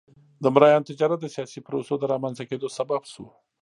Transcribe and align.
د 0.43 0.45
مریانو 0.53 0.87
تجارت 0.89 1.19
د 1.21 1.27
سیاسي 1.35 1.59
پروسو 1.67 1.93
د 1.99 2.03
رامنځته 2.13 2.43
کېدو 2.49 2.67
سبب 2.77 3.01
شو. 3.11 3.25